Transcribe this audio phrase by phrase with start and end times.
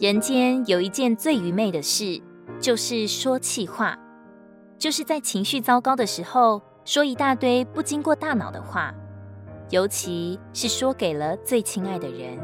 [0.00, 2.22] 人间有一件最愚昧的事，
[2.60, 3.98] 就是说气话，
[4.78, 8.94] 就是在情绪糟糕的时候说一大堆不经过大脑的话，
[9.70, 12.38] 尤其是说给了最亲爱的人。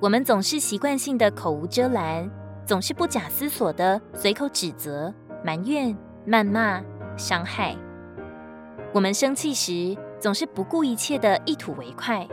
[0.00, 2.26] 我们总是习惯性的口无遮拦，
[2.64, 5.12] 总是不假思索的随口指责、
[5.44, 5.94] 埋怨、
[6.26, 6.82] 谩骂、
[7.18, 7.76] 伤害。
[8.94, 12.26] 我们生气时，总是不顾一切的一吐为快，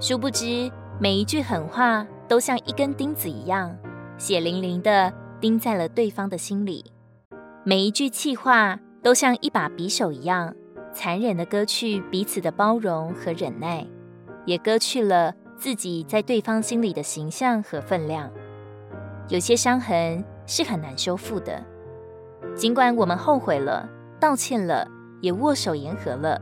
[0.00, 3.76] 殊不知每一句狠话都像一根钉子一样，
[4.18, 6.84] 血淋淋的钉在了对方的心里；
[7.64, 10.54] 每一句气话都像一把匕首一样，
[10.92, 13.86] 残忍的割去彼此的包容和忍耐，
[14.44, 18.30] 也割去了自己在对方心里的形象和分量。
[19.28, 21.64] 有些伤痕是很难修复的，
[22.54, 23.88] 尽管我们后悔了、
[24.20, 24.88] 道歉了。
[25.22, 26.40] 也握手言和了，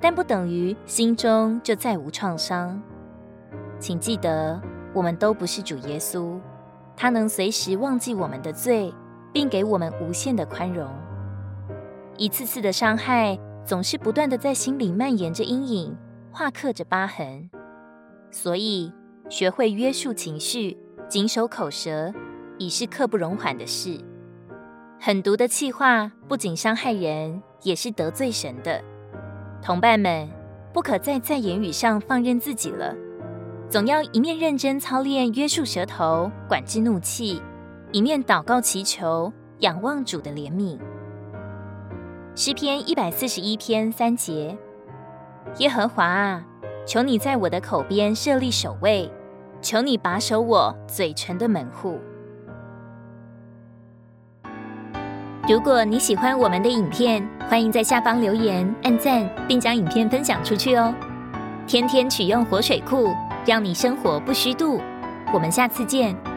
[0.00, 2.82] 但不等于心中就再无创伤。
[3.78, 4.60] 请记得，
[4.94, 6.38] 我们都不是主耶稣，
[6.96, 8.92] 他能随时忘记我们的罪，
[9.32, 10.88] 并给我们无限的宽容。
[12.16, 15.96] 一次次的伤害，总是不断的在心里蔓延着阴影，
[16.30, 17.50] 划刻着疤痕。
[18.30, 18.92] 所以，
[19.28, 20.76] 学会约束情绪，
[21.08, 22.12] 谨守口舌，
[22.58, 23.98] 已是刻不容缓的事。
[25.00, 27.42] 狠毒的气话，不仅伤害人。
[27.62, 28.82] 也是得罪神的。
[29.60, 30.26] 同伴们，
[30.72, 32.96] 不可再在言语上放任自己了，
[33.70, 37.40] 总要一面认真操练约束舌头、管制怒气，
[37.92, 40.76] 一面祷告祈求，仰望主的怜悯。
[42.34, 44.58] 诗篇一百四十一篇三节：
[45.58, 46.44] 耶和华啊，
[46.84, 49.08] 求你在我的口边设立守卫，
[49.62, 51.96] 求你把守我嘴唇的门户。
[55.48, 60.92] 如果你喜欢我们的影片，欢迎在下方留言、按赞，并将影片分享出去哦！
[61.68, 63.14] 天天取用活水库，
[63.46, 64.80] 让你生活不虚度。
[65.32, 66.29] 我们下次见。